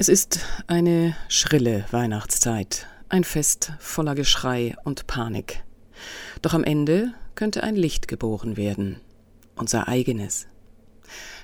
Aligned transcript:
Es 0.00 0.08
ist 0.08 0.38
eine 0.68 1.16
schrille 1.28 1.84
Weihnachtszeit, 1.90 2.86
ein 3.08 3.24
Fest 3.24 3.72
voller 3.80 4.14
Geschrei 4.14 4.76
und 4.84 5.08
Panik. 5.08 5.64
Doch 6.40 6.54
am 6.54 6.62
Ende 6.62 7.14
könnte 7.34 7.64
ein 7.64 7.74
Licht 7.74 8.06
geboren 8.06 8.56
werden, 8.56 9.00
unser 9.56 9.88
eigenes. 9.88 10.46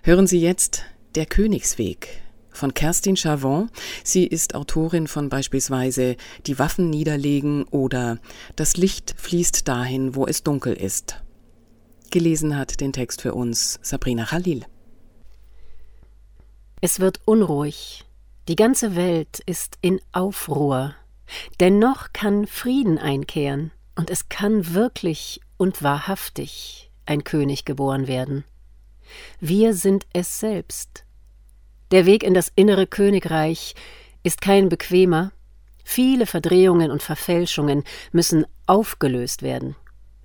Hören 0.05 0.29
Sie 0.29 0.39
jetzt 0.39 0.85
Der 1.17 1.27
Königsweg 1.27 2.23
von 2.51 2.75
Kerstin 2.75 3.17
Chavon. 3.17 3.71
Sie 4.05 4.25
ist 4.25 4.55
Autorin 4.55 5.09
von 5.09 5.29
beispielsweise 5.31 6.15
Die 6.47 6.57
Waffen 6.57 6.91
niederlegen 6.91 7.65
oder 7.65 8.21
Das 8.55 8.77
Licht 8.77 9.17
fließt 9.19 9.67
dahin, 9.67 10.15
wo 10.15 10.29
es 10.29 10.45
dunkel 10.45 10.75
ist. 10.75 11.21
Gelesen 12.13 12.57
hat 12.57 12.81
den 12.81 12.93
Text 12.93 13.21
für 13.21 13.35
uns 13.35 13.81
Sabrina 13.83 14.27
Khalil. 14.27 14.65
Es 16.81 17.01
wird 17.01 17.21
unruhig, 17.25 18.05
die 18.49 18.57
ganze 18.57 18.95
Welt 18.95 19.41
ist 19.47 19.79
in 19.81 20.01
Aufruhr. 20.13 20.95
Dennoch 21.61 22.13
kann 22.13 22.47
Frieden 22.47 22.99
einkehren 22.99 23.73
und 23.97 24.11
es 24.11 24.29
kann 24.29 24.75
wirklich 24.75 25.41
und 25.57 25.83
wahrhaftig 25.83 26.91
ein 27.07 27.25
König 27.25 27.65
geboren 27.65 28.07
werden. 28.07 28.45
Wir 29.41 29.75
sind 29.75 30.07
es 30.13 30.41
selbst. 30.41 31.05
Der 31.91 32.07
Weg 32.07 32.23
in 32.23 32.35
das 32.35 32.53
innere 32.55 32.87
Königreich 32.87 33.75
ist 34.23 34.41
kein 34.41 34.69
bequemer. 34.69 35.33
Viele 35.85 36.27
Verdrehungen 36.27 36.91
und 36.91 37.03
Verfälschungen 37.03 37.85
müssen 38.13 38.47
aufgelöst 38.67 39.43
werden. 39.43 39.77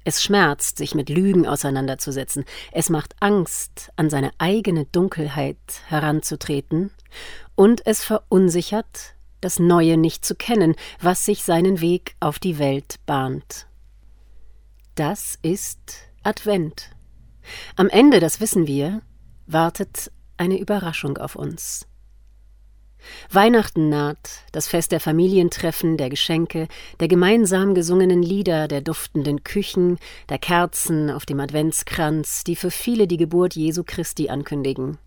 Es 0.03 0.23
schmerzt, 0.23 0.77
sich 0.77 0.95
mit 0.95 1.09
Lügen 1.09 1.47
auseinanderzusetzen. 1.47 2.45
Es 2.71 2.89
macht 2.89 3.15
Angst, 3.19 3.91
an 3.95 4.09
seine 4.09 4.31
eigene 4.37 4.85
Dunkelheit 4.85 5.57
heranzutreten. 5.87 6.91
Und 7.55 7.85
es 7.85 8.03
verunsichert, 8.03 9.15
das 9.41 9.59
Neue 9.59 9.97
nicht 9.97 10.25
zu 10.25 10.35
kennen, 10.35 10.75
was 11.01 11.25
sich 11.25 11.43
seinen 11.43 11.81
Weg 11.81 12.15
auf 12.19 12.39
die 12.39 12.59
Welt 12.59 12.95
bahnt. 13.05 13.67
Das 14.95 15.37
ist 15.41 16.09
Advent. 16.23 16.91
Am 17.75 17.89
Ende, 17.89 18.19
das 18.19 18.41
wissen 18.41 18.67
wir, 18.67 19.01
wartet 19.47 20.11
eine 20.37 20.59
Überraschung 20.59 21.17
auf 21.17 21.35
uns. 21.35 21.88
Weihnachten 23.31 23.89
naht, 23.89 24.43
das 24.51 24.67
Fest 24.67 24.91
der 24.91 24.99
Familientreffen, 24.99 25.97
der 25.97 26.09
Geschenke, 26.09 26.67
der 26.99 27.07
gemeinsam 27.07 27.75
gesungenen 27.75 28.23
Lieder, 28.23 28.67
der 28.67 28.81
duftenden 28.81 29.43
Küchen, 29.43 29.97
der 30.29 30.39
Kerzen 30.39 31.09
auf 31.09 31.25
dem 31.25 31.39
Adventskranz, 31.39 32.43
die 32.43 32.55
für 32.55 32.71
viele 32.71 33.07
die 33.07 33.17
Geburt 33.17 33.55
Jesu 33.55 33.83
Christi 33.85 34.29
ankündigen. 34.29 34.97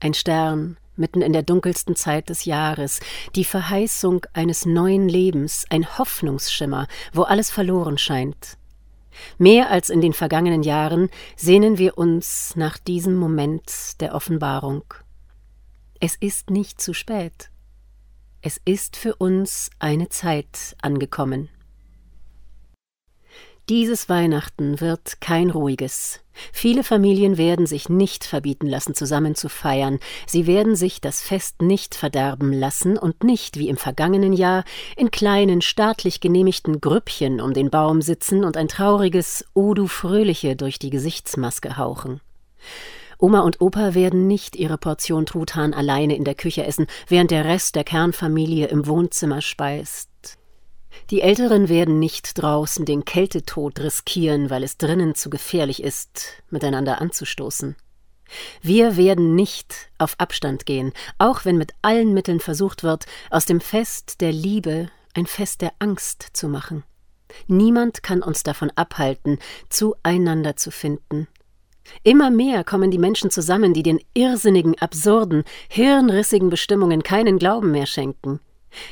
Ein 0.00 0.14
Stern, 0.14 0.76
mitten 0.96 1.22
in 1.22 1.32
der 1.32 1.42
dunkelsten 1.42 1.96
Zeit 1.96 2.28
des 2.28 2.44
Jahres, 2.44 3.00
die 3.34 3.44
Verheißung 3.44 4.26
eines 4.32 4.66
neuen 4.66 5.08
Lebens, 5.08 5.64
ein 5.70 5.98
Hoffnungsschimmer, 5.98 6.86
wo 7.12 7.22
alles 7.22 7.50
verloren 7.50 7.98
scheint. 7.98 8.56
Mehr 9.38 9.70
als 9.70 9.90
in 9.90 10.00
den 10.00 10.12
vergangenen 10.12 10.62
Jahren 10.62 11.08
sehnen 11.36 11.78
wir 11.78 11.98
uns 11.98 12.54
nach 12.56 12.78
diesem 12.78 13.14
Moment 13.14 14.00
der 14.00 14.14
Offenbarung. 14.14 14.82
Es 16.06 16.16
ist 16.16 16.50
nicht 16.50 16.82
zu 16.82 16.92
spät. 16.92 17.48
Es 18.42 18.60
ist 18.66 18.94
für 18.94 19.16
uns 19.16 19.70
eine 19.78 20.10
Zeit 20.10 20.76
angekommen. 20.82 21.48
Dieses 23.70 24.10
Weihnachten 24.10 24.82
wird 24.82 25.22
kein 25.22 25.48
ruhiges. 25.48 26.20
Viele 26.52 26.84
Familien 26.84 27.38
werden 27.38 27.64
sich 27.64 27.88
nicht 27.88 28.24
verbieten 28.24 28.66
lassen, 28.66 28.94
zusammen 28.94 29.34
zu 29.34 29.48
feiern. 29.48 29.98
Sie 30.26 30.46
werden 30.46 30.76
sich 30.76 31.00
das 31.00 31.22
Fest 31.22 31.62
nicht 31.62 31.94
verderben 31.94 32.52
lassen 32.52 32.98
und 32.98 33.24
nicht, 33.24 33.58
wie 33.58 33.70
im 33.70 33.78
vergangenen 33.78 34.34
Jahr, 34.34 34.64
in 34.98 35.10
kleinen, 35.10 35.62
staatlich 35.62 36.20
genehmigten 36.20 36.82
Grüppchen 36.82 37.40
um 37.40 37.54
den 37.54 37.70
Baum 37.70 38.02
sitzen 38.02 38.44
und 38.44 38.58
ein 38.58 38.68
trauriges 38.68 39.46
O 39.54 39.72
du 39.72 39.86
Fröhliche 39.86 40.54
durch 40.54 40.78
die 40.78 40.90
Gesichtsmaske 40.90 41.78
hauchen. 41.78 42.20
Oma 43.24 43.40
und 43.40 43.62
Opa 43.62 43.94
werden 43.94 44.26
nicht 44.26 44.54
ihre 44.54 44.76
Portion 44.76 45.24
Truthahn 45.24 45.72
alleine 45.72 46.14
in 46.14 46.24
der 46.24 46.34
Küche 46.34 46.66
essen, 46.66 46.86
während 47.08 47.30
der 47.30 47.46
Rest 47.46 47.74
der 47.74 47.82
Kernfamilie 47.82 48.66
im 48.66 48.86
Wohnzimmer 48.86 49.40
speist. 49.40 50.10
Die 51.08 51.22
Älteren 51.22 51.70
werden 51.70 51.98
nicht 51.98 52.42
draußen 52.42 52.84
den 52.84 53.06
Kältetod 53.06 53.80
riskieren, 53.80 54.50
weil 54.50 54.62
es 54.62 54.76
drinnen 54.76 55.14
zu 55.14 55.30
gefährlich 55.30 55.82
ist, 55.82 56.42
miteinander 56.50 57.00
anzustoßen. 57.00 57.76
Wir 58.60 58.98
werden 58.98 59.34
nicht 59.34 59.74
auf 59.96 60.16
Abstand 60.20 60.66
gehen, 60.66 60.92
auch 61.16 61.46
wenn 61.46 61.56
mit 61.56 61.72
allen 61.80 62.12
Mitteln 62.12 62.40
versucht 62.40 62.82
wird, 62.82 63.06
aus 63.30 63.46
dem 63.46 63.62
Fest 63.62 64.20
der 64.20 64.32
Liebe 64.32 64.90
ein 65.14 65.24
Fest 65.24 65.62
der 65.62 65.72
Angst 65.78 66.26
zu 66.34 66.46
machen. 66.46 66.84
Niemand 67.46 68.02
kann 68.02 68.22
uns 68.22 68.42
davon 68.42 68.70
abhalten, 68.76 69.38
zueinander 69.70 70.56
zu 70.56 70.70
finden. 70.70 71.26
Immer 72.02 72.30
mehr 72.30 72.64
kommen 72.64 72.90
die 72.90 72.98
Menschen 72.98 73.30
zusammen, 73.30 73.74
die 73.74 73.82
den 73.82 74.00
irrsinnigen, 74.14 74.78
absurden, 74.78 75.44
hirnrissigen 75.68 76.50
Bestimmungen 76.50 77.02
keinen 77.02 77.38
Glauben 77.38 77.70
mehr 77.70 77.86
schenken. 77.86 78.40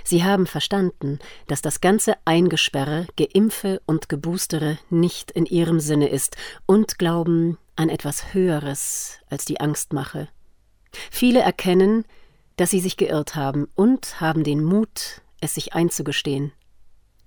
Sie 0.05 0.23
haben 0.23 0.47
verstanden, 0.47 1.19
dass 1.49 1.63
das 1.63 1.81
ganze 1.81 2.15
Eingesperre, 2.25 3.07
Geimpfe 3.17 3.81
und 3.87 4.09
Geboostere 4.09 4.79
nicht 4.91 5.31
in 5.31 5.47
ihrem 5.47 5.81
Sinne 5.81 6.09
ist 6.09 6.37
und 6.67 6.99
glauben 6.99 7.59
an 7.77 7.89
etwas 7.89 8.33
Höheres 8.35 9.19
als 9.29 9.45
die 9.45 9.61
Angstmache. 9.61 10.29
Viele 11.11 11.41
erkennen, 11.41 12.05
dass 12.57 12.71
sie 12.71 12.81
sich 12.81 12.97
geirrt 12.97 13.35
haben 13.35 13.69
und 13.75 14.21
haben 14.21 14.45
den 14.45 14.63
Mut, 14.63 15.23
es 15.41 15.55
sich 15.55 15.73
einzugestehen. 15.73 16.53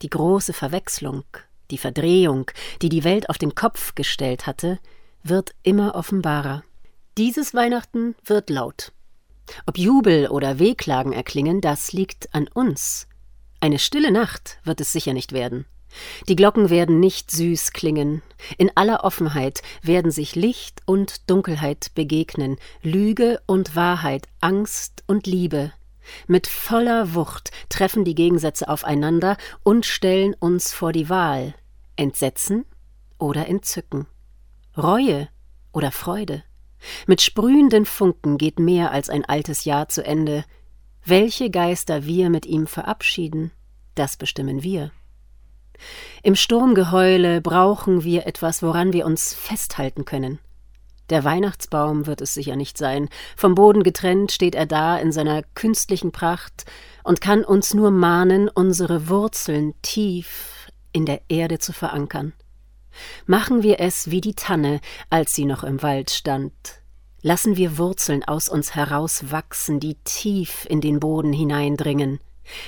Die 0.01 0.09
große 0.09 0.53
Verwechslung, 0.53 1.23
die 1.71 1.77
Verdrehung, 1.77 2.51
die 2.81 2.89
die 2.89 3.03
Welt 3.03 3.29
auf 3.29 3.37
den 3.37 3.55
Kopf 3.55 3.95
gestellt 3.95 4.45
hatte, 4.45 4.79
wird 5.27 5.55
immer 5.63 5.95
offenbarer. 5.95 6.63
Dieses 7.17 7.53
Weihnachten 7.53 8.15
wird 8.23 8.49
laut. 8.49 8.91
Ob 9.65 9.77
Jubel 9.77 10.27
oder 10.27 10.59
Wehklagen 10.59 11.13
erklingen, 11.13 11.61
das 11.61 11.93
liegt 11.93 12.33
an 12.33 12.47
uns. 12.47 13.07
Eine 13.59 13.79
stille 13.79 14.11
Nacht 14.11 14.59
wird 14.63 14.81
es 14.81 14.91
sicher 14.91 15.13
nicht 15.13 15.31
werden. 15.31 15.65
Die 16.27 16.35
Glocken 16.35 16.69
werden 16.69 16.99
nicht 16.99 17.31
süß 17.31 17.71
klingen. 17.71 18.21
In 18.57 18.69
aller 18.75 19.03
Offenheit 19.03 19.61
werden 19.81 20.11
sich 20.11 20.35
Licht 20.35 20.81
und 20.85 21.29
Dunkelheit 21.29 21.91
begegnen, 21.95 22.57
Lüge 22.83 23.41
und 23.47 23.75
Wahrheit, 23.75 24.27
Angst 24.41 25.03
und 25.07 25.25
Liebe. 25.25 25.71
Mit 26.27 26.47
voller 26.47 27.15
Wucht 27.15 27.51
treffen 27.69 28.03
die 28.03 28.13
Gegensätze 28.13 28.67
aufeinander 28.67 29.37
und 29.63 29.85
stellen 29.85 30.35
uns 30.35 30.73
vor 30.73 30.91
die 30.91 31.09
Wahl 31.09 31.55
Entsetzen 31.95 32.65
oder 33.17 33.47
Entzücken, 33.47 34.05
Reue 34.77 35.29
oder 35.71 35.91
Freude. 35.91 36.43
Mit 37.07 37.21
sprühenden 37.21 37.85
Funken 37.85 38.37
geht 38.37 38.59
mehr 38.59 38.91
als 38.91 39.09
ein 39.09 39.25
altes 39.25 39.65
Jahr 39.65 39.87
zu 39.87 40.05
Ende. 40.05 40.43
Welche 41.03 41.49
Geister 41.49 42.05
wir 42.05 42.29
mit 42.29 42.45
ihm 42.45 42.67
verabschieden, 42.67 43.51
das 43.95 44.17
bestimmen 44.17 44.63
wir. 44.63 44.91
Im 46.23 46.35
Sturmgeheule 46.35 47.41
brauchen 47.41 48.03
wir 48.03 48.27
etwas, 48.27 48.63
woran 48.63 48.93
wir 48.93 49.05
uns 49.05 49.33
festhalten 49.33 50.05
können. 50.05 50.39
Der 51.09 51.23
Weihnachtsbaum 51.23 52.07
wird 52.07 52.21
es 52.21 52.33
sicher 52.33 52.55
nicht 52.55 52.78
sein. 52.78 53.09
Vom 53.37 53.55
Boden 53.55 53.83
getrennt 53.83 54.31
steht 54.31 54.55
er 54.55 54.66
da 54.66 54.97
in 54.97 55.11
seiner 55.11 55.43
künstlichen 55.53 56.11
Pracht 56.11 56.66
und 57.03 57.21
kann 57.21 57.43
uns 57.43 57.73
nur 57.73 57.91
mahnen, 57.91 58.49
unsere 58.49 59.07
Wurzeln 59.07 59.75
tief 59.83 60.67
in 60.91 61.05
der 61.05 61.21
Erde 61.29 61.59
zu 61.59 61.73
verankern. 61.73 62.33
Machen 63.25 63.63
wir 63.63 63.79
es 63.79 64.11
wie 64.11 64.21
die 64.21 64.35
Tanne, 64.35 64.81
als 65.09 65.33
sie 65.33 65.45
noch 65.45 65.63
im 65.63 65.81
Wald 65.81 66.11
stand. 66.11 66.53
Lassen 67.21 67.57
wir 67.57 67.77
Wurzeln 67.77 68.23
aus 68.23 68.49
uns 68.49 68.75
herauswachsen, 68.75 69.79
die 69.79 69.95
tief 70.03 70.65
in 70.69 70.81
den 70.81 70.99
Boden 70.99 71.33
hineindringen. 71.33 72.19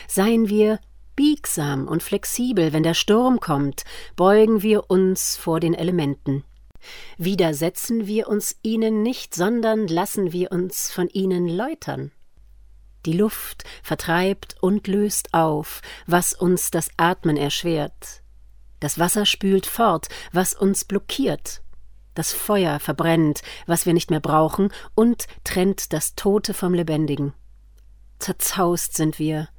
Seien 0.07 0.50
wir 0.50 0.79
biegsam 1.15 1.88
und 1.88 2.01
flexibel, 2.01 2.74
wenn 2.74 2.83
der 2.83 2.94
Sturm 2.94 3.39
kommt, 3.39 3.83
beugen 4.15 4.63
wir 4.63 4.89
uns 4.89 5.35
vor 5.35 5.59
den 5.59 5.74
Elementen. 5.74 6.44
Widersetzen 7.18 8.07
wir 8.07 8.27
uns 8.27 8.56
ihnen 8.62 9.03
nicht, 9.03 9.35
sondern 9.35 9.88
lassen 9.88 10.31
wir 10.31 10.51
uns 10.51 10.91
von 10.91 11.09
ihnen 11.09 11.47
läutern. 11.47 12.12
Die 13.06 13.13
Luft 13.13 13.63
vertreibt 13.83 14.56
und 14.62 14.88
löst 14.88 15.33
auf, 15.33 15.81
was 16.06 16.33
uns 16.33 16.71
das 16.71 16.89
Atmen 16.97 17.38
erschwert. 17.38 18.21
Das 18.79 19.00
Wasser 19.00 19.25
spült 19.25 19.65
fort, 19.65 20.07
was 20.31 20.53
uns 20.53 20.85
blockiert. 20.85 21.62
Das 22.13 22.33
Feuer 22.33 22.79
verbrennt, 22.79 23.41
was 23.65 23.85
wir 23.85 23.94
nicht 23.94 24.09
mehr 24.09 24.19
brauchen, 24.19 24.71
und 24.95 25.27
trennt 25.44 25.94
das 25.94 26.15
Tote 26.15 26.53
vom 26.53 26.74
Lebendigen. 26.74 27.33
Zerzaust 28.19 28.95
sind 28.95 29.19
wir, 29.19 29.50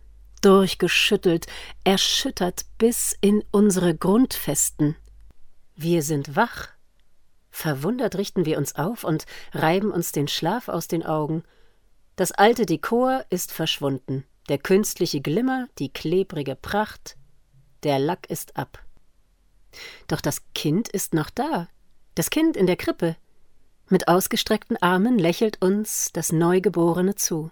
durchgeschüttelt, 0.40 1.46
erschüttert 1.84 2.64
bis 2.76 3.16
in 3.20 3.44
unsere 3.50 3.94
Grundfesten. 3.96 4.96
Wir 5.76 6.02
sind 6.02 6.34
wach. 6.34 6.68
Verwundert 7.50 8.16
richten 8.16 8.44
wir 8.44 8.58
uns 8.58 8.74
auf 8.76 9.04
und 9.04 9.26
reiben 9.52 9.90
uns 9.92 10.12
den 10.12 10.28
Schlaf 10.28 10.68
aus 10.68 10.88
den 10.88 11.04
Augen. 11.04 11.44
Das 12.16 12.32
alte 12.32 12.66
Dekor 12.66 13.24
ist 13.30 13.52
verschwunden, 13.52 14.24
der 14.48 14.58
künstliche 14.58 15.20
Glimmer, 15.20 15.68
die 15.78 15.92
klebrige 15.92 16.56
Pracht, 16.56 17.16
der 17.84 18.00
Lack 18.00 18.28
ist 18.28 18.56
ab. 18.56 18.82
Doch 20.06 20.20
das 20.20 20.42
Kind 20.54 20.88
ist 20.88 21.14
noch 21.14 21.30
da, 21.30 21.68
das 22.14 22.30
Kind 22.30 22.56
in 22.56 22.66
der 22.66 22.76
Krippe. 22.76 23.16
Mit 23.88 24.08
ausgestreckten 24.08 24.76
Armen 24.82 25.18
lächelt 25.18 25.62
uns 25.62 26.10
das 26.12 26.32
Neugeborene 26.32 27.14
zu. 27.14 27.50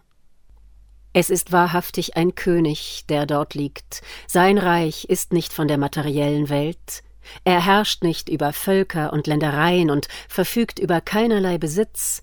Es 1.14 1.30
ist 1.30 1.50
wahrhaftig 1.50 2.16
ein 2.16 2.34
König, 2.34 3.04
der 3.08 3.24
dort 3.24 3.54
liegt. 3.54 4.02
Sein 4.26 4.58
Reich 4.58 5.06
ist 5.06 5.32
nicht 5.32 5.54
von 5.54 5.66
der 5.66 5.78
materiellen 5.78 6.50
Welt. 6.50 7.02
Er 7.44 7.64
herrscht 7.64 8.02
nicht 8.02 8.28
über 8.28 8.52
Völker 8.52 9.14
und 9.14 9.26
Ländereien 9.26 9.90
und 9.90 10.08
verfügt 10.28 10.78
über 10.78 11.00
keinerlei 11.00 11.56
Besitz. 11.56 12.22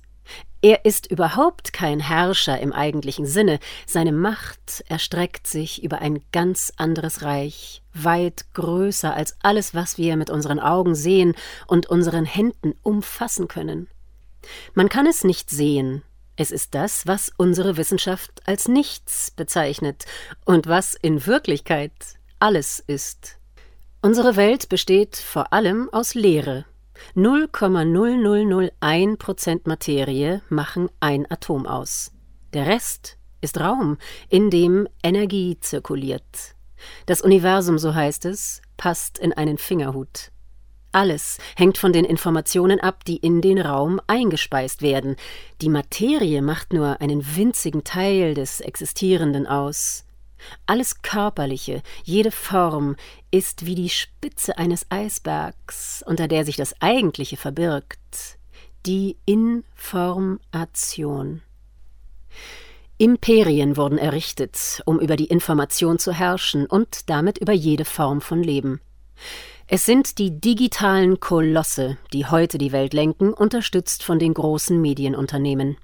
Er 0.64 0.86
ist 0.86 1.12
überhaupt 1.12 1.74
kein 1.74 2.00
Herrscher 2.00 2.58
im 2.58 2.72
eigentlichen 2.72 3.26
Sinne, 3.26 3.60
seine 3.86 4.14
Macht 4.14 4.86
erstreckt 4.88 5.46
sich 5.46 5.84
über 5.84 6.00
ein 6.00 6.24
ganz 6.32 6.72
anderes 6.78 7.22
Reich, 7.22 7.84
weit 7.94 8.46
größer 8.54 9.14
als 9.14 9.36
alles, 9.42 9.76
was 9.76 9.98
wir 9.98 10.16
mit 10.16 10.30
unseren 10.30 10.62
Augen 10.62 10.96
sehen 10.96 11.36
und 11.68 11.88
unseren 11.88 12.24
Händen 12.24 12.76
umfassen 12.82 13.50
können. 13.50 13.90
Man 14.74 14.88
kann 14.88 15.06
es 15.06 15.26
nicht 15.26 15.50
sehen, 15.50 16.02
es 16.38 16.50
ist 16.50 16.74
das, 16.76 17.06
was 17.06 17.34
unsere 17.36 17.76
Wissenschaft 17.76 18.32
als 18.46 18.70
nichts 18.70 19.32
bezeichnet 19.32 20.06
und 20.46 20.68
was 20.68 20.94
in 20.94 21.26
Wirklichkeit 21.26 21.92
alles 22.40 22.80
ist. 22.80 23.38
Unsere 24.02 24.38
Welt 24.38 24.70
besteht 24.70 25.18
vor 25.18 25.52
allem 25.52 25.90
aus 25.92 26.16
Leere, 26.16 26.64
0,0001 27.16 29.18
Prozent 29.18 29.68
Materie 29.68 30.42
machen 30.50 30.90
ein 31.00 31.30
Atom 31.30 31.68
aus. 31.68 32.12
Der 32.54 32.66
Rest 32.68 33.18
ist 33.42 33.60
Raum, 33.60 33.98
in 34.30 34.50
dem 34.50 34.88
Energie 35.04 35.60
zirkuliert. 35.60 36.56
Das 37.06 37.22
Universum, 37.22 37.78
so 37.78 37.94
heißt 37.94 38.26
es, 38.26 38.62
passt 38.78 39.20
in 39.20 39.34
einen 39.34 39.58
Fingerhut. 39.58 40.32
Alles 40.92 41.40
hängt 41.56 41.80
von 41.80 41.92
den 41.92 42.06
Informationen 42.06 42.80
ab, 42.80 43.04
die 43.04 43.18
in 43.18 43.42
den 43.42 43.60
Raum 43.60 44.00
eingespeist 44.06 44.84
werden. 44.84 45.16
Die 45.62 45.70
Materie 45.70 46.44
macht 46.44 46.72
nur 46.72 47.02
einen 47.02 47.36
winzigen 47.36 47.84
Teil 47.84 48.36
des 48.36 48.62
Existierenden 48.62 49.48
aus. 49.48 50.06
Alles 50.66 51.02
Körperliche, 51.02 51.82
jede 52.04 52.32
Form 52.32 52.96
ist 53.32 53.66
wie 53.66 53.76
die 53.76 53.90
Spitze 53.90 54.58
eines 54.58 54.86
Eisbergs, 54.90 56.04
unter 56.06 56.28
der 56.28 56.46
sich 56.46 56.56
das 56.56 56.82
Eigentliche 56.82 57.38
verbirgt, 57.38 58.38
die 58.86 59.18
Information. 59.26 60.42
Imperien 62.98 63.76
wurden 63.76 63.98
errichtet, 63.98 64.82
um 64.86 65.00
über 65.00 65.16
die 65.16 65.26
Information 65.26 66.00
zu 66.00 66.14
herrschen 66.14 66.66
und 66.66 67.10
damit 67.10 67.38
über 67.38 67.54
jede 67.54 67.86
Form 67.86 68.22
von 68.22 68.44
Leben. 68.44 68.82
Es 69.68 69.86
sind 69.86 70.20
die 70.20 70.40
digitalen 70.40 71.20
Kolosse, 71.20 71.98
die 72.12 72.26
heute 72.26 72.58
die 72.58 72.72
Welt 72.72 72.94
lenken, 72.94 73.34
unterstützt 73.34 74.04
von 74.04 74.20
den 74.20 74.34
großen 74.34 74.80
Medienunternehmen. 74.80 75.78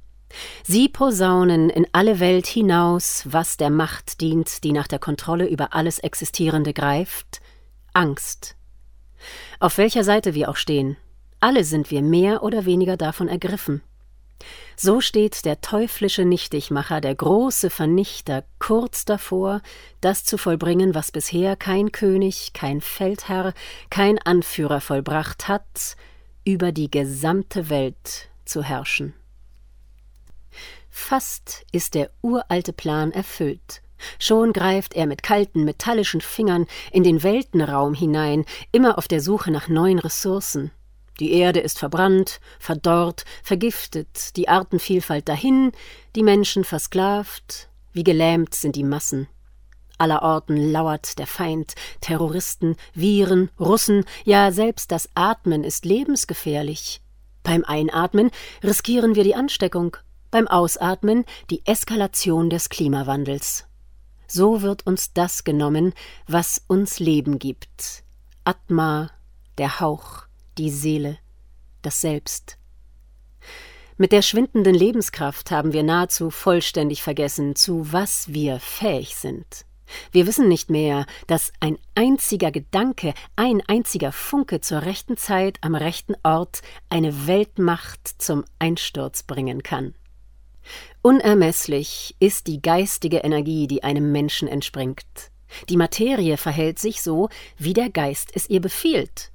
Sie 0.64 0.90
posaunen 0.90 1.70
in 1.70 1.88
alle 1.92 2.20
Welt 2.20 2.48
hinaus, 2.48 3.24
was 3.26 3.58
der 3.58 3.70
Macht 3.70 4.22
dient, 4.22 4.64
die 4.64 4.72
nach 4.72 4.88
der 4.88 5.00
Kontrolle 5.00 5.48
über 5.48 5.74
alles 5.74 6.00
Existierende 6.00 6.74
greift 6.74 7.42
Angst. 7.94 8.56
Auf 9.60 9.78
welcher 9.78 10.04
Seite 10.04 10.34
wir 10.34 10.50
auch 10.50 10.56
stehen, 10.56 10.98
alle 11.40 11.64
sind 11.64 11.92
wir 11.92 12.02
mehr 12.02 12.44
oder 12.44 12.66
weniger 12.66 12.98
davon 12.98 13.28
ergriffen. 13.28 13.82
So 14.78 15.02
steht 15.02 15.44
der 15.44 15.60
teuflische 15.60 16.24
Nichtigmacher, 16.24 17.02
der 17.02 17.14
große 17.14 17.70
Vernichter, 17.70 18.46
kurz 18.60 19.04
davor, 19.04 19.62
das 20.00 20.24
zu 20.24 20.38
vollbringen, 20.38 20.96
was 20.96 21.12
bisher 21.12 21.58
kein 21.58 21.92
König, 21.92 22.54
kein 22.54 22.80
Feldherr, 22.80 23.54
kein 23.90 24.18
Anführer 24.20 24.80
vollbracht 24.80 25.50
hat, 25.50 25.98
über 26.46 26.72
die 26.72 26.90
gesamte 26.90 27.70
Welt 27.70 28.30
zu 28.46 28.64
herrschen. 28.64 29.14
Fast 30.90 31.66
ist 31.72 31.94
der 31.94 32.12
uralte 32.22 32.74
Plan 32.74 33.12
erfüllt. 33.12 33.82
Schon 34.18 34.54
greift 34.54 34.94
er 34.94 35.08
mit 35.08 35.24
kalten, 35.24 35.66
metallischen 35.66 36.22
Fingern 36.22 36.68
in 36.92 37.04
den 37.04 37.24
Weltenraum 37.24 37.94
hinein, 37.94 38.46
immer 38.72 38.98
auf 38.98 39.08
der 39.08 39.22
Suche 39.22 39.52
nach 39.52 39.68
neuen 39.68 40.00
Ressourcen. 40.00 40.72
Die 41.20 41.34
Erde 41.34 41.60
ist 41.60 41.80
verbrannt, 41.80 42.40
verdorrt, 42.60 43.26
vergiftet, 43.44 44.38
die 44.38 44.48
Artenvielfalt 44.48 45.28
dahin, 45.28 45.74
die 46.16 46.24
Menschen 46.24 46.64
versklavt, 46.64 47.70
wie 47.92 48.04
gelähmt 48.04 48.56
sind 48.56 48.76
die 48.78 48.86
Massen. 48.86 49.28
Allerorten 49.98 50.72
lauert 50.72 51.20
der 51.20 51.28
Feind, 51.28 51.76
Terroristen, 52.00 52.78
Viren, 52.94 53.52
Russen, 53.60 54.06
ja 54.24 54.54
selbst 54.54 54.94
das 54.94 55.10
Atmen 55.14 55.66
ist 55.66 55.84
lebensgefährlich. 55.84 57.02
Beim 57.44 57.66
Einatmen 57.66 58.32
riskieren 58.64 59.16
wir 59.16 59.26
die 59.26 59.36
Ansteckung, 59.36 59.98
beim 60.32 60.48
Ausatmen 60.48 61.26
die 61.50 61.66
Eskalation 61.66 62.50
des 62.50 62.70
Klimawandels. 62.70 63.66
So 64.28 64.62
wird 64.62 64.86
uns 64.86 65.14
das 65.14 65.44
genommen, 65.44 65.94
was 66.28 66.64
uns 66.68 67.00
Leben 67.00 67.40
gibt. 67.40 68.04
Atma, 68.44 69.10
der 69.58 69.80
Hauch, 69.80 70.24
die 70.58 70.70
Seele, 70.70 71.18
das 71.82 72.02
Selbst. 72.02 72.58
Mit 73.98 74.12
der 74.12 74.22
schwindenden 74.22 74.76
Lebenskraft 74.76 75.52
haben 75.52 75.74
wir 75.74 75.84
nahezu 75.84 76.30
vollständig 76.30 77.04
vergessen, 77.04 77.56
zu 77.56 77.92
was 77.92 78.32
wir 78.32 78.60
fähig 78.60 79.16
sind. 79.16 79.66
Wir 80.12 80.28
wissen 80.28 80.48
nicht 80.48 80.70
mehr, 80.70 81.06
dass 81.28 81.52
ein 81.60 81.78
einziger 81.96 82.52
Gedanke, 82.52 83.14
ein 83.36 83.62
einziger 83.68 84.12
Funke 84.12 84.62
zur 84.62 84.84
rechten 84.84 85.18
Zeit 85.18 85.58
am 85.62 85.76
rechten 85.76 86.16
Ort 86.24 86.62
eine 86.90 87.28
Weltmacht 87.28 88.08
zum 88.20 88.46
Einsturz 88.60 89.24
bringen 89.24 89.64
kann. 89.64 89.96
Unermesslich 91.02 92.16
ist 92.20 92.48
die 92.48 92.62
geistige 92.62 93.20
Energie, 93.20 93.68
die 93.68 93.84
einem 93.84 94.12
Menschen 94.12 94.50
entspringt. 94.50 95.06
Die 95.70 95.78
Materie 95.78 96.36
verhält 96.36 96.78
sich 96.78 97.02
so, 97.02 97.30
wie 97.58 97.74
der 97.74 97.90
Geist 97.90 98.32
es 98.36 98.50
ihr 98.50 98.60
befiehlt. 98.60 99.32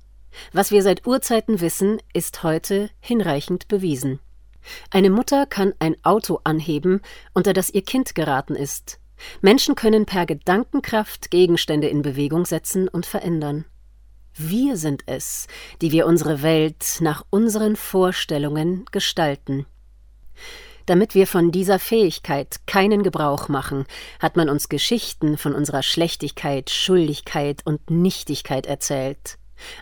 Was 0.53 0.71
wir 0.71 0.83
seit 0.83 1.07
Urzeiten 1.07 1.61
wissen, 1.61 2.01
ist 2.13 2.43
heute 2.43 2.91
hinreichend 3.01 3.67
bewiesen. 3.69 4.21
Eine 4.91 5.11
Mutter 5.11 5.47
kann 5.47 5.73
ein 5.79 5.97
Auto 6.05 6.41
anheben, 6.45 7.01
unter 7.33 7.53
das 7.53 7.71
ihr 7.71 7.83
Kind 7.83 8.15
geraten 8.15 8.57
ist. 8.57 8.99
Menschen 9.41 9.75
können 9.75 10.05
per 10.05 10.27
Gedankenkraft 10.27 11.31
Gegenstände 11.31 11.89
in 11.89 12.03
Bewegung 12.03 12.45
setzen 12.45 12.89
und 12.89 13.07
verändern. 13.07 13.65
Wir 14.37 14.77
sind 14.77 15.05
es, 15.07 15.47
die 15.81 15.93
wir 15.93 16.07
unsere 16.07 16.43
Welt 16.43 16.99
nach 17.01 17.25
unseren 17.31 17.77
Vorstellungen 17.77 18.85
gestalten. 18.91 19.67
Damit 20.87 21.15
wir 21.15 21.27
von 21.27 21.51
dieser 21.51 21.79
Fähigkeit 21.79 22.61
keinen 22.67 23.03
Gebrauch 23.03 23.49
machen, 23.49 23.87
hat 24.21 24.37
man 24.37 24.49
uns 24.51 24.69
Geschichten 24.69 25.39
von 25.39 25.55
unserer 25.55 25.83
Schlechtigkeit, 25.83 26.69
Schuldigkeit 26.71 27.63
und 27.65 27.91
Nichtigkeit 27.91 28.67
erzählt. 28.67 29.39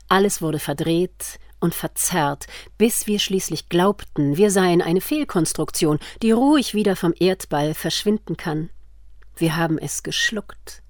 Alles 0.09 0.43
wurde 0.43 0.61
verdreht 0.61 1.41
und 1.59 1.75
verzerrt, 1.75 2.47
bis 2.79 3.07
wir 3.07 3.19
schließlich 3.19 3.69
glaubten, 3.69 4.37
wir 4.37 4.51
seien 4.51 4.83
eine 4.83 5.01
Fehlkonstruktion, 5.01 5.99
die 6.23 6.33
ruhig 6.33 6.75
wieder 6.75 6.97
vom 6.97 7.15
Erdball 7.19 7.75
verschwinden 7.75 8.37
kann. 8.37 8.71
Wir 9.37 9.57
haben 9.57 9.79
es 9.79 10.03
geschluckt. 10.03 10.83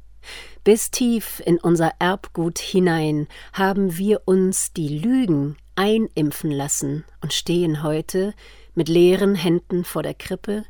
Bis 0.64 0.90
tief 0.90 1.42
in 1.45 1.59
unser 1.59 1.92
Erbgut 1.99 2.59
hinein 2.59 3.28
haben 3.52 3.97
wir 3.99 4.23
uns 4.26 4.73
die 4.73 4.99
Lügen 4.99 5.57
einimpfen 5.76 6.50
lassen 6.50 7.05
und 7.21 7.33
stehen 7.33 7.83
heute 7.83 8.35
mit 8.75 8.88
leeren 8.88 9.35
Händen 9.35 9.85
vor 9.85 10.02
der 10.02 10.14
Krippe, 10.14 10.64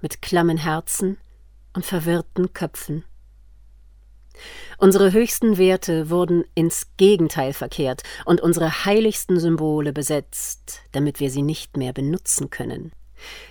mit 0.00 0.22
klammen 0.22 0.58
Herzen 0.58 1.18
und 1.72 1.84
verwirrten 1.84 2.52
Köpfen. 2.52 3.04
Unsere 4.78 5.12
höchsten 5.12 5.58
Werte 5.58 6.10
wurden 6.10 6.44
ins 6.54 6.88
Gegenteil 6.96 7.52
verkehrt 7.52 8.02
und 8.24 8.40
unsere 8.40 8.84
heiligsten 8.84 9.38
Symbole 9.38 9.92
besetzt, 9.92 10.80
damit 10.92 11.20
wir 11.20 11.30
sie 11.30 11.42
nicht 11.42 11.76
mehr 11.76 11.92
benutzen 11.92 12.50
können. 12.50 12.92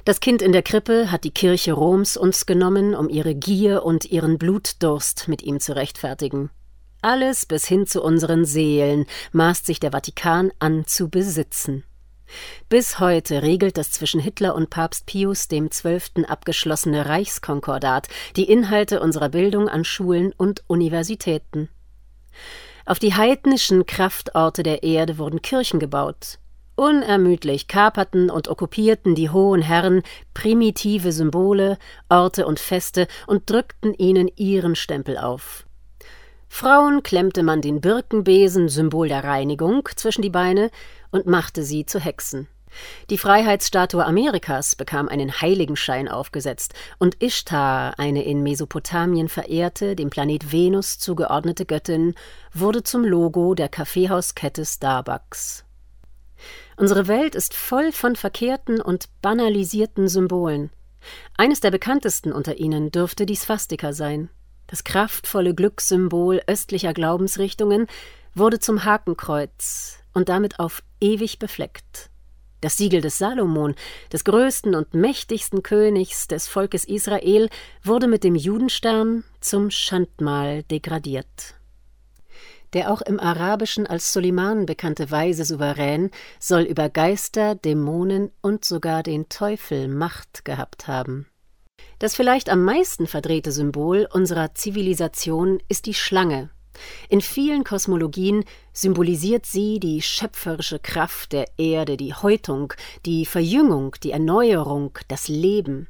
Das 0.06 0.20
Kind 0.20 0.42
in 0.42 0.52
der 0.52 0.62
Krippe 0.62 1.10
hat 1.10 1.24
die 1.24 1.32
Kirche 1.32 1.74
Roms 1.74 2.18
uns 2.18 2.46
genommen, 2.46 2.94
um 2.94 3.10
ihre 3.10 3.34
Gier 3.34 3.84
und 3.84 4.06
ihren 4.06 4.38
Blutdurst 4.38 5.28
mit 5.28 5.42
ihm 5.42 5.60
zu 5.60 5.76
rechtfertigen. 5.76 6.52
Alles 7.04 7.46
bis 7.46 7.66
hin 7.66 7.86
zu 7.86 8.02
unseren 8.02 8.46
Seelen 8.46 9.08
maßt 9.34 9.66
sich 9.66 9.82
der 9.82 9.92
Vatikan 9.92 10.54
an 10.60 10.86
zu 10.88 11.10
besitzen. 11.10 11.84
Bis 12.70 12.98
heute 12.98 13.44
regelt 13.44 13.78
das 13.78 13.92
zwischen 13.92 14.22
Hitler 14.22 14.56
und 14.56 14.70
Papst 14.70 15.06
Pius 15.06 15.50
XII. 15.50 16.26
abgeschlossene 16.26 17.06
Reichskonkordat 17.06 18.08
die 18.38 18.50
Inhalte 18.50 19.02
unserer 19.02 19.28
Bildung 19.28 19.68
an 19.68 19.84
Schulen 19.84 20.32
und 20.32 20.64
Universitäten. 20.68 21.68
Auf 22.86 23.00
die 23.00 23.14
heidnischen 23.14 23.86
Kraftorte 23.86 24.64
der 24.64 24.84
Erde 24.84 25.18
wurden 25.18 25.42
Kirchen 25.42 25.82
gebaut. 25.82 26.40
Unermüdlich 26.78 27.68
kaperten 27.68 28.30
und 28.30 28.48
okkupierten 28.48 29.14
die 29.14 29.30
hohen 29.30 29.62
Herren 29.62 30.04
primitive 30.34 31.12
Symbole, 31.12 31.78
Orte 32.08 32.48
und 32.48 32.62
Feste 32.62 33.10
und 33.28 33.50
drückten 33.50 33.94
ihnen 33.94 34.30
ihren 34.38 34.78
Stempel 34.78 35.18
auf. 35.18 35.66
Frauen 36.56 37.02
klemmte 37.02 37.42
man 37.42 37.64
den 37.64 37.82
Birkenbesen, 37.82 38.70
Symbol 38.70 39.08
der 39.08 39.24
Reinigung, 39.24 39.90
zwischen 39.96 40.22
die 40.22 40.30
Beine 40.30 40.70
und 41.10 41.26
machte 41.26 41.64
sie 41.64 41.88
zu 41.88 42.00
Hexen. 42.00 42.48
Die 43.10 43.18
Freiheitsstatue 43.18 44.06
Amerikas 44.06 44.76
bekam 44.76 45.10
einen 45.10 45.42
Heiligenschein 45.42 46.08
aufgesetzt 46.08 46.76
und 47.00 47.24
Ishtar, 47.24 47.98
eine 47.98 48.24
in 48.24 48.44
Mesopotamien 48.44 49.30
verehrte, 49.30 49.96
dem 49.96 50.12
Planet 50.12 50.52
Venus 50.52 51.00
zugeordnete 51.00 51.66
Göttin, 51.66 52.14
wurde 52.54 52.84
zum 52.84 53.04
Logo 53.04 53.56
der 53.56 53.68
Kaffeehauskette 53.68 54.64
Starbucks. 54.64 55.66
Unsere 56.78 57.08
Welt 57.08 57.34
ist 57.34 57.56
voll 57.56 57.92
von 57.92 58.16
verkehrten 58.16 58.80
und 58.80 59.10
banalisierten 59.24 60.08
Symbolen. 60.08 60.70
Eines 61.36 61.62
der 61.62 61.72
bekanntesten 61.72 62.32
unter 62.32 62.60
ihnen 62.60 62.92
dürfte 62.92 63.26
die 63.26 63.36
Swastika 63.36 63.92
sein. 63.92 64.30
Das 64.68 64.84
kraftvolle 64.84 65.54
Glückssymbol 65.54 66.42
östlicher 66.48 66.94
Glaubensrichtungen 66.94 67.88
wurde 68.34 68.60
zum 68.60 68.86
Hakenkreuz 68.86 70.00
und 70.14 70.30
damit 70.30 70.60
auf 70.60 70.84
ewig 71.00 71.40
befleckt. 71.40 72.10
Das 72.62 72.78
Siegel 72.78 73.02
des 73.02 73.18
Salomon, 73.18 73.76
des 74.12 74.24
größten 74.24 74.74
und 74.74 74.94
mächtigsten 74.94 75.64
Königs 75.64 76.28
des 76.28 76.48
Volkes 76.48 76.86
Israel, 76.86 77.50
wurde 77.84 78.08
mit 78.08 78.24
dem 78.24 78.36
Judenstern 78.36 79.26
zum 79.42 79.70
Schandmal 79.70 80.64
degradiert. 80.64 81.56
Der 82.72 82.92
auch 82.92 83.02
im 83.02 83.20
Arabischen 83.20 83.86
als 83.86 84.14
Soliman 84.14 84.66
bekannte 84.66 85.12
weise 85.12 85.44
Souverän 85.44 86.10
soll 86.40 86.62
über 86.62 86.90
Geister, 86.90 87.54
Dämonen 87.54 88.32
und 88.42 88.64
sogar 88.66 89.04
den 89.04 89.28
Teufel 89.28 89.90
Macht 89.90 90.46
gehabt 90.46 90.88
haben. 90.88 91.28
Das 92.04 92.16
vielleicht 92.16 92.50
am 92.50 92.66
meisten 92.66 93.08
verdrehte 93.08 93.54
Symbol 93.54 94.10
unserer 94.12 94.54
Zivilisation 94.54 95.60
ist 95.70 95.86
die 95.86 95.94
Schlange, 95.94 96.50
in 97.08 97.22
vielen 97.22 97.64
Kosmologien 97.64 98.44
symbolisiert 98.74 99.46
sie 99.46 99.80
die 99.80 100.02
schöpferische 100.02 100.80
Kraft 100.80 101.32
der 101.32 101.46
Erde, 101.58 101.96
die 101.96 102.14
Häutung, 102.14 102.74
die 103.06 103.26
Verjüngung, 103.26 103.96
die 104.04 104.12
Erneuerung, 104.12 105.00
das 105.08 105.30
Leben. 105.30 105.88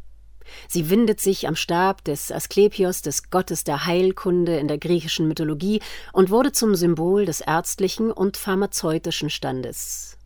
Sie 0.67 0.91
windet 0.91 1.19
sich 1.19 1.47
am 1.47 1.55
Stab 1.55 2.03
des 2.03 2.31
Asklepios, 2.31 3.01
des 3.01 3.31
Gottes 3.31 3.63
der 3.63 3.87
Heilkunde 3.87 4.57
in 4.57 4.67
der 4.67 4.77
griechischen 4.77 5.27
Mythologie, 5.27 5.81
und 6.11 6.29
wurde 6.29 6.51
zum 6.51 6.75
Symbol 6.75 7.25
des 7.25 7.41
ärztlichen 7.41 8.11
und 8.11 8.37
pharmazeutischen 8.37 9.31
Standes. 9.31 10.19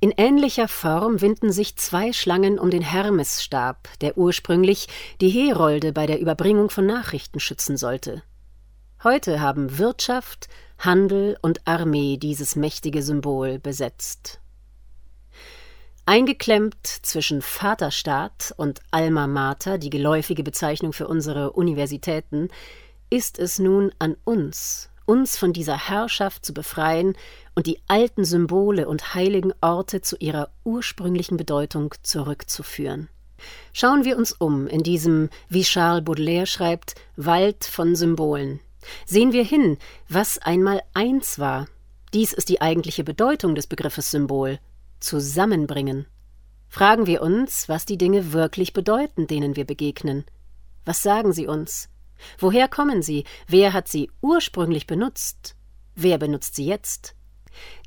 In 0.00 0.12
ähnlicher 0.16 0.68
Form 0.68 1.20
winden 1.20 1.50
sich 1.50 1.76
zwei 1.76 2.12
Schlangen 2.12 2.60
um 2.60 2.70
den 2.70 2.82
Hermesstab, 2.82 3.88
der 4.00 4.16
ursprünglich 4.16 4.86
die 5.20 5.28
Herolde 5.28 5.92
bei 5.92 6.06
der 6.06 6.20
Überbringung 6.20 6.70
von 6.70 6.86
Nachrichten 6.86 7.40
schützen 7.40 7.76
sollte. 7.76 8.22
Heute 9.02 9.40
haben 9.40 9.78
Wirtschaft, 9.78 10.48
Handel 10.78 11.36
und 11.42 11.66
Armee 11.66 12.16
dieses 12.16 12.54
mächtige 12.54 13.02
Symbol 13.02 13.58
besetzt. 13.58 14.40
Eingeklemmt 16.06 16.86
zwischen 16.86 17.42
Vaterstaat 17.42 18.54
und 18.56 18.80
Alma 18.92 19.26
Mater, 19.26 19.78
die 19.78 19.90
geläufige 19.90 20.44
Bezeichnung 20.44 20.92
für 20.92 21.08
unsere 21.08 21.52
Universitäten, 21.52 22.48
ist 23.10 23.38
es 23.38 23.58
nun 23.58 23.92
an 23.98 24.16
uns, 24.24 24.90
uns 25.08 25.38
von 25.38 25.52
dieser 25.52 25.88
Herrschaft 25.88 26.44
zu 26.44 26.52
befreien 26.52 27.16
und 27.54 27.66
die 27.66 27.80
alten 27.88 28.24
Symbole 28.24 28.88
und 28.88 29.14
heiligen 29.14 29.52
Orte 29.60 30.00
zu 30.00 30.16
ihrer 30.16 30.50
ursprünglichen 30.64 31.36
Bedeutung 31.36 31.94
zurückzuführen. 32.02 33.08
Schauen 33.72 34.04
wir 34.04 34.18
uns 34.18 34.32
um 34.32 34.66
in 34.66 34.82
diesem, 34.82 35.30
wie 35.48 35.62
Charles 35.62 36.04
Baudelaire 36.04 36.46
schreibt, 36.46 36.94
Wald 37.16 37.64
von 37.64 37.94
Symbolen, 37.94 38.60
Sehen 39.06 39.32
wir 39.32 39.44
hin, 39.44 39.78
was 40.08 40.38
einmal 40.38 40.82
eins 40.94 41.38
war. 41.38 41.66
Dies 42.14 42.32
ist 42.32 42.48
die 42.48 42.60
eigentliche 42.60 43.04
Bedeutung 43.04 43.54
des 43.54 43.66
Begriffes 43.66 44.10
Symbol. 44.10 44.58
Zusammenbringen. 45.00 46.06
Fragen 46.68 47.06
wir 47.06 47.22
uns, 47.22 47.68
was 47.68 47.86
die 47.86 47.98
Dinge 47.98 48.32
wirklich 48.32 48.72
bedeuten, 48.72 49.26
denen 49.26 49.56
wir 49.56 49.64
begegnen. 49.64 50.24
Was 50.84 51.02
sagen 51.02 51.32
sie 51.32 51.46
uns? 51.46 51.88
Woher 52.38 52.68
kommen 52.68 53.02
sie? 53.02 53.24
Wer 53.46 53.72
hat 53.72 53.88
sie 53.88 54.10
ursprünglich 54.20 54.86
benutzt? 54.86 55.54
Wer 55.94 56.18
benutzt 56.18 56.54
sie 56.54 56.66
jetzt? 56.66 57.14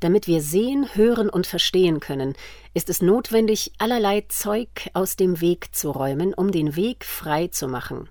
Damit 0.00 0.26
wir 0.26 0.42
sehen, 0.42 0.88
hören 0.94 1.30
und 1.30 1.46
verstehen 1.46 2.00
können, 2.00 2.34
ist 2.74 2.88
es 2.88 3.02
notwendig, 3.02 3.72
allerlei 3.78 4.22
Zeug 4.28 4.90
aus 4.92 5.16
dem 5.16 5.40
Weg 5.40 5.74
zu 5.74 5.90
räumen, 5.90 6.34
um 6.34 6.52
den 6.52 6.76
Weg 6.76 7.04
frei 7.04 7.48
zu 7.48 7.68
machen. 7.68 8.08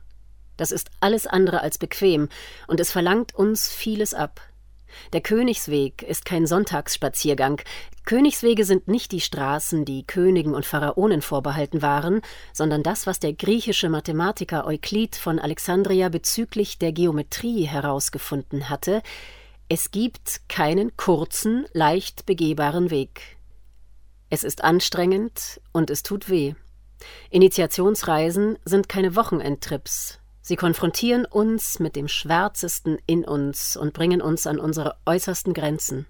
Das 0.58 0.72
ist 0.72 0.90
alles 1.00 1.28
andere 1.28 1.62
als 1.62 1.78
bequem, 1.78 2.30
und 2.68 2.80
es 2.80 2.92
verlangt 2.92 3.36
uns 3.36 3.68
vieles 3.68 4.14
ab. 4.14 4.42
Der 5.14 5.22
Königsweg 5.22 6.04
ist 6.04 6.26
kein 6.26 6.48
Sonntagsspaziergang. 6.48 7.62
Königswege 8.06 8.66
sind 8.66 8.88
nicht 8.88 9.12
die 9.12 9.22
Straßen, 9.22 9.86
die 9.86 10.06
Königen 10.06 10.56
und 10.56 10.66
Pharaonen 10.66 11.22
vorbehalten 11.22 11.82
waren, 11.82 12.22
sondern 12.54 12.84
das, 12.84 13.08
was 13.08 13.20
der 13.20 13.34
griechische 13.34 13.90
Mathematiker 13.90 14.66
Euklid 14.66 15.16
von 15.16 15.40
Alexandria 15.40 16.10
bezüglich 16.10 16.80
der 16.80 16.92
Geometrie 16.92 17.66
herausgefunden 17.66 18.70
hatte. 18.70 19.02
Es 19.70 19.92
gibt 19.92 20.42
keinen 20.50 20.98
kurzen, 20.98 21.66
leicht 21.74 22.26
begehbaren 22.26 22.90
Weg. 22.90 23.38
Es 24.30 24.44
ist 24.44 24.64
anstrengend 24.64 25.62
und 25.74 25.90
es 25.90 26.04
tut 26.04 26.30
weh. 26.30 26.56
Initiationsreisen 27.30 28.58
sind 28.66 28.90
keine 28.90 29.16
Wochenendtrips, 29.16 30.21
Sie 30.42 30.56
konfrontieren 30.56 31.26
uns 31.26 31.80
mit 31.80 31.96
dem 31.96 32.08
Schwärzesten 32.08 32.98
in 33.06 33.24
uns 33.24 33.78
und 33.78 33.94
bringen 33.94 34.22
uns 34.22 34.48
an 34.48 34.60
unsere 34.60 34.98
äußersten 35.06 35.54
Grenzen. 35.54 36.08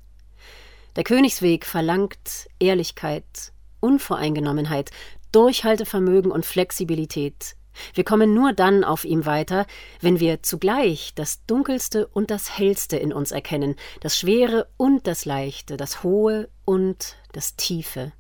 Der 0.96 1.04
Königsweg 1.04 1.66
verlangt 1.66 2.48
Ehrlichkeit, 2.60 3.54
Unvoreingenommenheit, 3.80 4.92
Durchhaltevermögen 5.32 6.32
und 6.32 6.46
Flexibilität. 6.46 7.56
Wir 7.94 8.04
kommen 8.04 8.34
nur 8.34 8.52
dann 8.54 8.84
auf 8.84 9.06
ihm 9.06 9.26
weiter, 9.26 9.66
wenn 10.02 10.20
wir 10.20 10.44
zugleich 10.44 11.14
das 11.16 11.46
Dunkelste 11.46 12.08
und 12.08 12.30
das 12.30 12.58
Hellste 12.58 12.98
in 12.98 13.14
uns 13.14 13.32
erkennen, 13.32 13.76
das 14.02 14.18
Schwere 14.18 14.68
und 14.78 15.08
das 15.08 15.26
Leichte, 15.26 15.78
das 15.78 16.04
Hohe 16.04 16.50
und 16.66 17.16
das 17.32 17.56
Tiefe. 17.56 18.12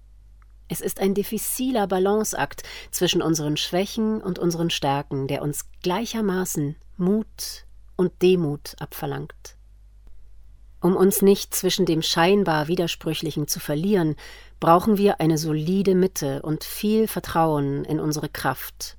Es 0.71 0.79
ist 0.79 1.01
ein 1.01 1.13
diffiziler 1.13 1.85
Balanceakt 1.85 2.63
zwischen 2.91 3.21
unseren 3.21 3.57
Schwächen 3.57 4.21
und 4.21 4.39
unseren 4.39 4.69
Stärken, 4.69 5.27
der 5.27 5.41
uns 5.41 5.65
gleichermaßen 5.83 6.77
Mut 6.95 7.65
und 7.97 8.13
Demut 8.21 8.75
abverlangt. 8.79 9.57
Um 10.79 10.95
uns 10.95 11.21
nicht 11.21 11.53
zwischen 11.53 11.85
dem 11.85 12.01
scheinbar 12.01 12.69
Widersprüchlichen 12.69 13.49
zu 13.49 13.59
verlieren, 13.59 14.15
brauchen 14.61 14.97
wir 14.97 15.19
eine 15.19 15.37
solide 15.37 15.93
Mitte 15.93 16.41
und 16.41 16.63
viel 16.63 17.09
Vertrauen 17.09 17.83
in 17.83 17.99
unsere 17.99 18.29
Kraft. 18.29 18.95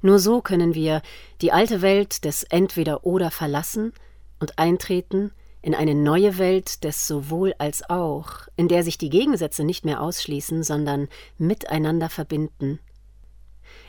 Nur 0.00 0.18
so 0.18 0.40
können 0.40 0.74
wir 0.74 1.02
die 1.42 1.52
alte 1.52 1.82
Welt 1.82 2.24
des 2.24 2.42
Entweder 2.42 3.04
oder 3.04 3.30
verlassen 3.30 3.92
und 4.40 4.58
eintreten 4.58 5.30
in 5.62 5.76
eine 5.76 5.94
neue 5.94 6.38
Welt 6.38 6.82
des 6.82 7.06
sowohl 7.06 7.54
als 7.58 7.88
auch, 7.88 8.48
in 8.56 8.66
der 8.66 8.82
sich 8.82 8.98
die 8.98 9.10
Gegensätze 9.10 9.62
nicht 9.62 9.84
mehr 9.84 10.02
ausschließen, 10.02 10.64
sondern 10.64 11.08
miteinander 11.38 12.10
verbinden. 12.10 12.80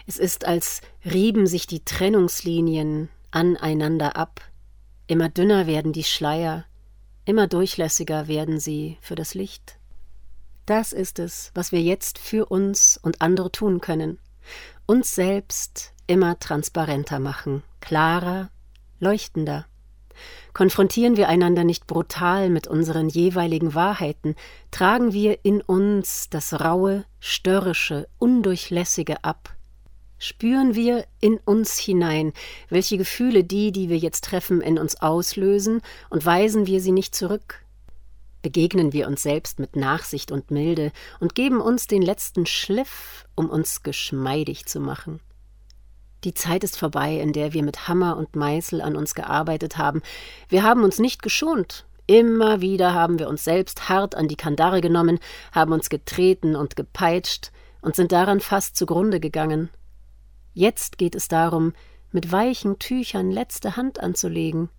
Es 0.06 0.18
ist, 0.18 0.46
als 0.46 0.82
rieben 1.04 1.48
sich 1.48 1.66
die 1.66 1.84
Trennungslinien 1.84 3.10
aneinander 3.32 4.16
ab, 4.16 4.42
immer 5.08 5.30
dünner 5.30 5.66
werden 5.66 5.94
die 5.94 6.04
Schleier, 6.04 6.66
immer 7.26 7.48
durchlässiger 7.48 8.28
werden 8.28 8.60
sie 8.60 8.98
für 9.02 9.16
das 9.16 9.34
Licht. 9.34 9.80
Das 10.68 10.94
ist 10.94 11.18
es, 11.18 11.52
was 11.56 11.72
wir 11.72 11.82
jetzt 11.82 12.20
für 12.20 12.46
uns 12.46 13.00
und 13.02 13.22
andere 13.22 13.52
tun 13.52 13.82
können, 13.82 14.20
uns 14.86 15.16
selbst 15.16 15.94
immer 16.06 16.38
transparenter 16.38 17.20
machen, 17.20 17.64
klarer, 17.82 18.52
leuchtender 19.00 19.66
Konfrontieren 20.54 21.18
wir 21.18 21.30
einander 21.30 21.64
nicht 21.64 21.88
brutal 21.88 22.50
mit 22.50 22.68
unseren 22.68 23.10
jeweiligen 23.10 23.74
Wahrheiten, 23.74 24.36
tragen 24.72 25.14
wir 25.14 25.40
in 25.44 25.62
uns 25.62 26.30
das 26.30 26.54
raue, 26.54 27.06
störrische, 27.20 28.08
undurchlässige 28.20 29.24
ab. 29.24 29.56
Spüren 30.20 30.74
wir 30.76 31.06
in 31.20 31.38
uns 31.38 31.78
hinein, 31.78 32.34
welche 32.70 32.98
Gefühle 32.98 33.44
die, 33.44 33.72
die 33.72 33.90
wir 33.90 33.98
jetzt 33.98 34.24
treffen, 34.24 34.62
in 34.62 34.80
uns 34.80 35.02
auslösen, 35.02 35.82
und 36.10 36.26
weisen 36.26 36.66
wir 36.66 36.80
sie 36.80 36.94
nicht 36.94 37.14
zurück. 37.14 37.64
Begegnen 38.42 38.94
wir 38.94 39.08
uns 39.08 39.24
selbst 39.24 39.60
mit 39.60 39.76
Nachsicht 39.76 40.32
und 40.32 40.52
Milde 40.52 40.92
und 41.20 41.34
geben 41.34 41.62
uns 41.62 41.88
den 41.88 42.02
letzten 42.02 42.46
Schliff, 42.46 43.26
um 43.36 43.50
uns 43.50 43.84
geschmeidig 43.84 44.66
zu 44.66 44.80
machen. 44.80 45.20
Die 46.24 46.34
Zeit 46.34 46.64
ist 46.64 46.78
vorbei, 46.78 47.18
in 47.18 47.34
der 47.34 47.52
wir 47.52 47.64
mit 47.64 47.90
Hammer 47.90 48.16
und 48.16 48.36
Meißel 48.36 48.82
an 48.82 48.96
uns 48.96 49.14
gearbeitet 49.14 49.78
haben. 49.78 50.02
Wir 50.48 50.64
haben 50.64 50.84
uns 50.84 51.00
nicht 51.00 51.22
geschont. 51.22 51.86
Immer 52.08 52.62
wieder 52.62 52.94
haben 52.94 53.20
wir 53.20 53.28
uns 53.28 53.44
selbst 53.44 53.90
hart 53.90 54.16
an 54.16 54.28
die 54.28 54.36
Kandare 54.36 54.82
genommen, 54.82 55.20
haben 55.52 55.74
uns 55.74 55.90
getreten 55.90 56.56
und 56.56 56.76
gepeitscht 56.76 57.52
und 57.82 57.96
sind 57.96 58.12
daran 58.12 58.40
fast 58.40 58.78
zugrunde 58.78 59.20
gegangen. 59.20 59.70
Jetzt 60.54 60.98
geht 60.98 61.16
es 61.16 61.28
darum, 61.28 61.74
mit 62.12 62.32
weichen 62.32 62.80
Tüchern 62.80 63.32
letzte 63.32 63.76
Hand 63.76 64.00
anzulegen. 64.00 64.70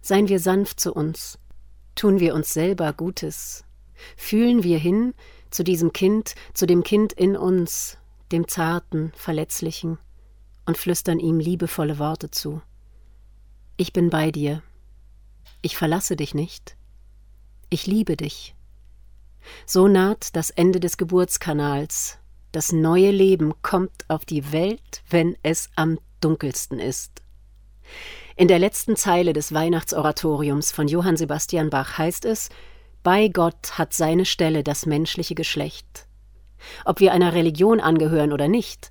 Seien 0.00 0.28
wir 0.28 0.38
sanft 0.38 0.80
zu 0.80 0.94
uns, 0.94 1.38
tun 1.94 2.20
wir 2.20 2.34
uns 2.34 2.52
selber 2.52 2.92
Gutes, 2.92 3.64
fühlen 4.16 4.62
wir 4.62 4.78
hin 4.78 5.14
zu 5.50 5.62
diesem 5.62 5.92
Kind, 5.92 6.34
zu 6.52 6.66
dem 6.66 6.84
Kind 6.84 7.12
in 7.12 7.36
uns, 7.36 7.98
dem 8.32 8.48
zarten, 8.48 9.12
verletzlichen 9.16 9.98
und 10.66 10.78
flüstern 10.78 11.18
ihm 11.18 11.38
liebevolle 11.38 11.98
Worte 11.98 12.30
zu. 12.30 12.62
Ich 13.76 13.92
bin 13.92 14.10
bei 14.10 14.30
dir. 14.30 14.62
Ich 15.62 15.76
verlasse 15.76 16.16
dich 16.16 16.34
nicht. 16.34 16.76
Ich 17.70 17.86
liebe 17.86 18.16
dich. 18.16 18.54
So 19.66 19.88
naht 19.88 20.36
das 20.36 20.50
Ende 20.50 20.80
des 20.80 20.96
Geburtskanals. 20.96 22.18
Das 22.52 22.72
neue 22.72 23.10
Leben 23.10 23.52
kommt 23.62 24.04
auf 24.08 24.24
die 24.24 24.52
Welt, 24.52 25.02
wenn 25.10 25.36
es 25.42 25.70
am 25.74 25.98
dunkelsten 26.20 26.78
ist. 26.78 27.22
In 28.36 28.48
der 28.48 28.58
letzten 28.58 28.96
Zeile 28.96 29.32
des 29.32 29.52
Weihnachtsoratoriums 29.52 30.72
von 30.72 30.88
Johann 30.88 31.16
Sebastian 31.16 31.70
Bach 31.70 31.98
heißt 31.98 32.24
es 32.24 32.48
Bei 33.02 33.28
Gott 33.28 33.78
hat 33.78 33.92
seine 33.92 34.24
Stelle 34.24 34.64
das 34.64 34.86
menschliche 34.86 35.34
Geschlecht. 35.34 36.06
Ob 36.84 37.00
wir 37.00 37.12
einer 37.12 37.34
Religion 37.34 37.80
angehören 37.80 38.32
oder 38.32 38.48
nicht, 38.48 38.90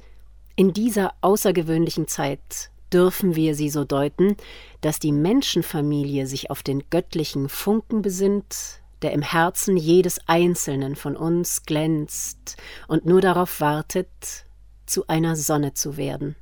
in 0.56 0.74
dieser 0.74 1.14
außergewöhnlichen 1.22 2.08
Zeit 2.08 2.70
dürfen 2.92 3.36
wir 3.36 3.56
sie 3.56 3.70
so 3.70 3.86
deuten, 3.86 4.38
dass 4.82 5.00
die 5.00 5.12
Menschenfamilie 5.12 6.28
sich 6.28 6.52
auf 6.52 6.62
den 6.62 6.84
göttlichen 6.90 7.50
Funken 7.50 8.02
besinnt, 8.02 8.82
der 9.02 9.14
im 9.14 9.22
Herzen 9.22 9.78
jedes 9.78 10.20
Einzelnen 10.28 10.96
von 10.96 11.16
uns 11.16 11.64
glänzt 11.64 12.56
und 12.88 13.06
nur 13.06 13.20
darauf 13.20 13.60
wartet, 13.62 14.08
zu 14.86 15.08
einer 15.08 15.36
Sonne 15.36 15.74
zu 15.74 15.98
werden. 15.98 16.36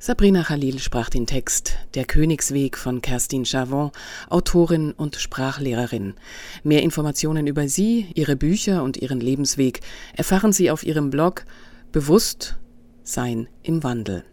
Sabrina 0.00 0.44
Khalil 0.44 0.78
sprach 0.78 1.08
den 1.10 1.26
Text 1.26 1.76
Der 1.94 2.04
Königsweg 2.04 2.78
von 2.78 3.02
Kerstin 3.02 3.44
Chavon, 3.44 3.90
Autorin 4.28 4.92
und 4.92 5.16
Sprachlehrerin. 5.16 6.14
Mehr 6.62 6.84
Informationen 6.84 7.48
über 7.48 7.66
sie, 7.66 8.06
ihre 8.14 8.36
Bücher 8.36 8.84
und 8.84 8.96
ihren 8.96 9.18
Lebensweg 9.18 9.80
erfahren 10.14 10.52
Sie 10.52 10.70
auf 10.70 10.84
ihrem 10.84 11.10
Blog 11.10 11.44
Bewusstsein 11.92 13.48
im 13.62 13.82
Wandel. 13.82 14.24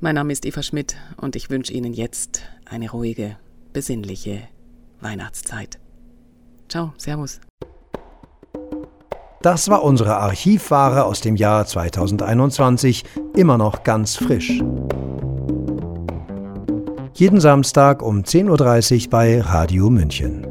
Mein 0.00 0.14
Name 0.14 0.32
ist 0.32 0.46
Eva 0.46 0.62
Schmidt 0.62 0.96
und 1.16 1.34
ich 1.34 1.50
wünsche 1.50 1.72
Ihnen 1.72 1.92
jetzt 1.92 2.42
eine 2.64 2.90
ruhige, 2.90 3.36
besinnliche 3.72 4.42
Weihnachtszeit. 5.00 5.80
Ciao, 6.68 6.92
Servus. 6.96 7.40
Das 9.42 9.68
war 9.68 9.82
unsere 9.82 10.16
Archivware 10.16 11.04
aus 11.04 11.20
dem 11.20 11.34
Jahr 11.34 11.66
2021, 11.66 13.04
immer 13.34 13.58
noch 13.58 13.82
ganz 13.82 14.14
frisch. 14.16 14.62
Jeden 17.14 17.40
Samstag 17.40 18.00
um 18.00 18.22
10.30 18.22 19.04
Uhr 19.04 19.10
bei 19.10 19.40
Radio 19.40 19.90
München. 19.90 20.47